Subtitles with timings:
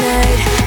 [0.00, 0.57] night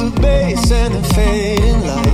[0.00, 2.09] The bass and the fading light.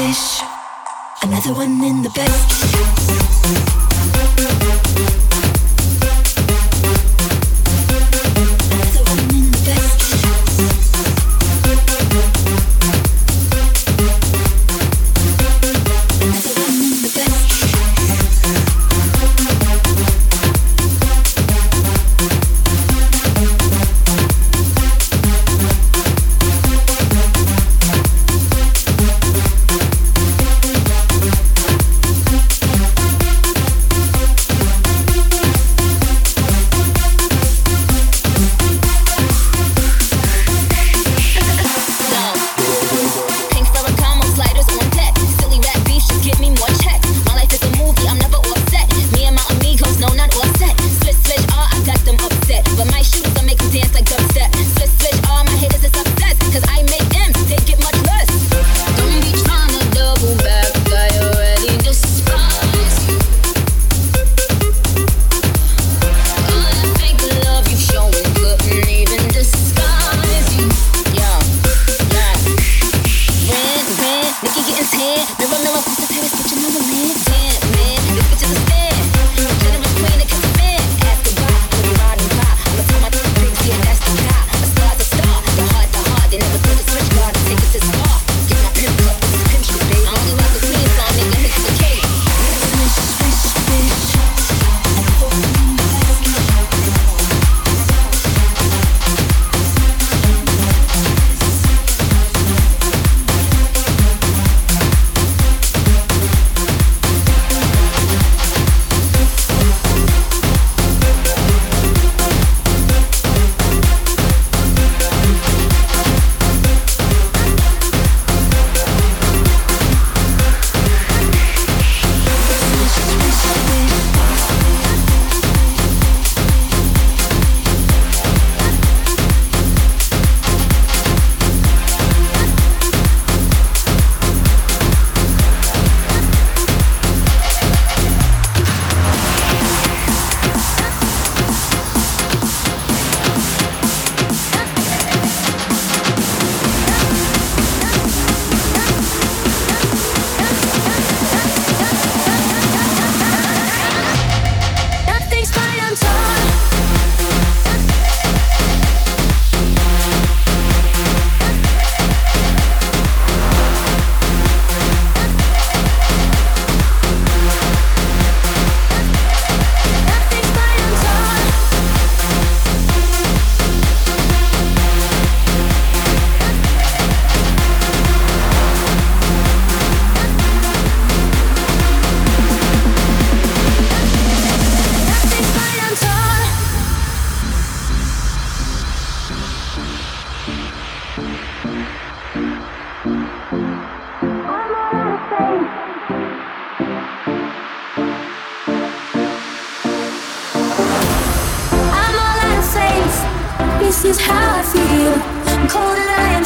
[0.00, 0.40] Fish.
[1.22, 3.79] Another one in the basket.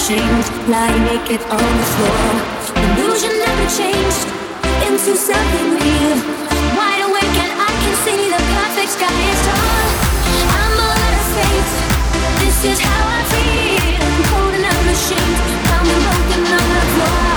[0.07, 2.25] changed, lying naked on the floor.
[2.93, 4.29] Illusion never changed
[4.85, 6.17] into something real.
[6.77, 9.89] Wide awake and I can see the perfect sky is tall.
[10.61, 11.71] I'm all out of faith.
[12.41, 13.97] This is how I feel.
[14.05, 14.85] I'm cold and I'm
[16.05, 17.34] broken on the floor.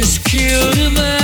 [0.00, 1.23] just killed a man.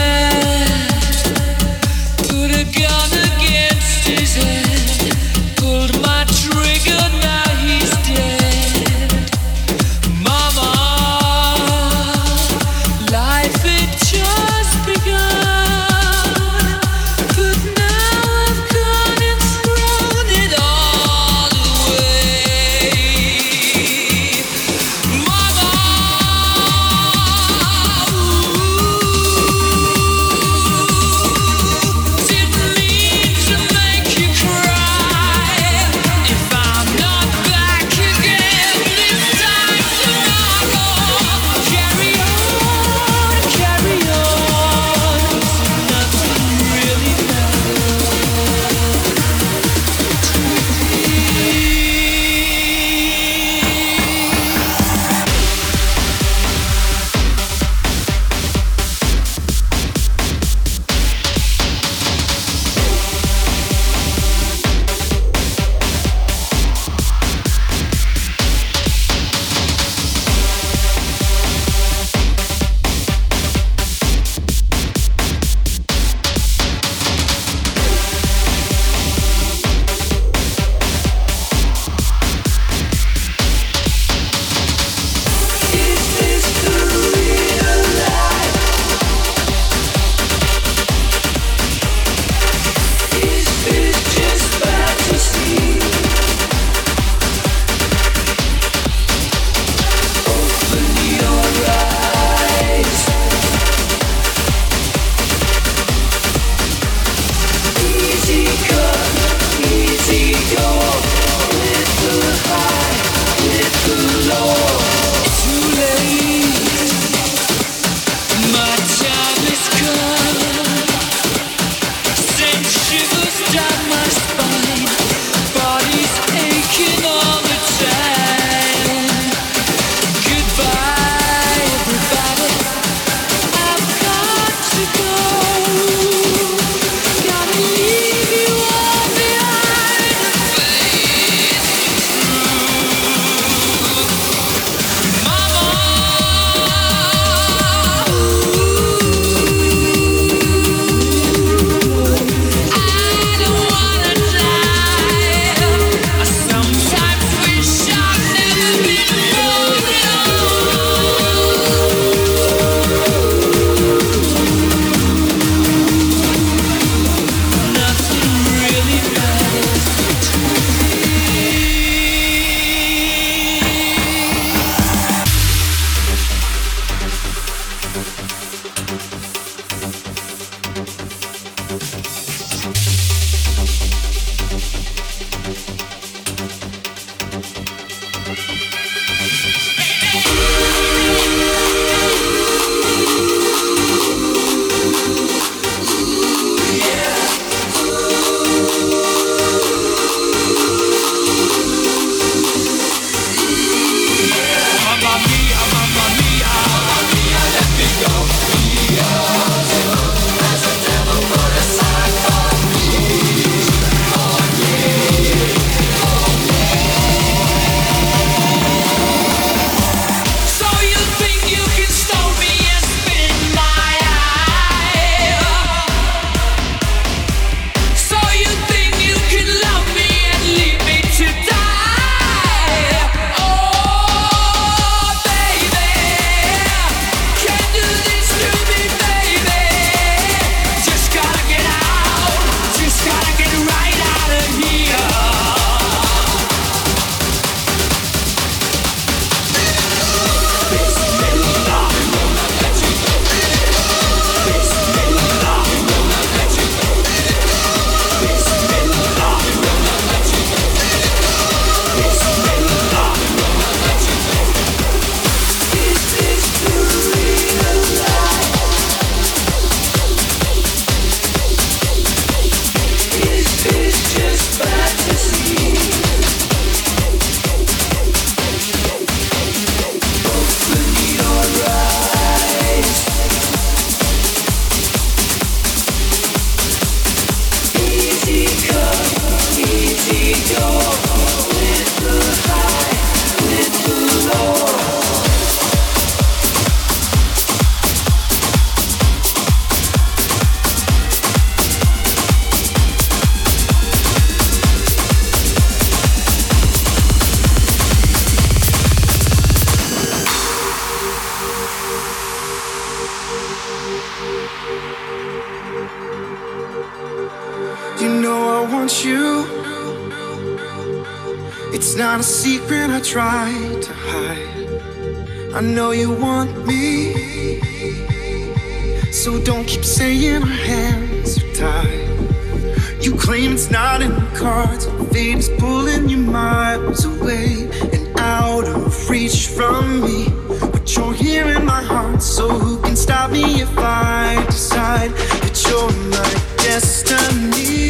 [330.00, 333.04] saying our hands are tied.
[333.04, 334.86] You claim it's not in the cards.
[335.12, 340.24] Fate is pulling you miles away and out of reach from me.
[340.72, 345.10] But you're here in my heart, so who can stop me if I decide
[345.42, 346.30] that you're my
[346.64, 347.89] destiny?